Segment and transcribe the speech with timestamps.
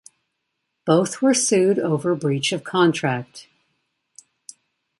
[0.83, 3.47] Both were sued over breach of contract.